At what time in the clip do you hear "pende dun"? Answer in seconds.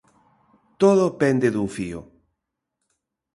1.21-1.67